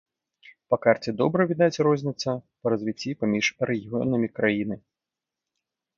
Па 0.73 0.77
карце 0.85 1.11
добра 1.21 1.41
відаць 1.51 1.81
розніца 1.89 2.35
па 2.63 2.67
развіцці 2.75 3.15
паміж 3.25 3.45
рэгіёнамі 3.71 4.27
краіны. 4.39 4.75